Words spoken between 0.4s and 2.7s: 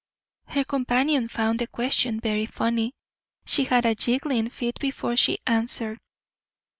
Her companion found the question very